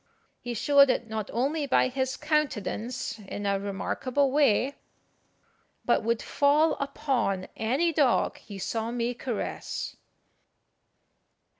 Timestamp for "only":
1.31-1.67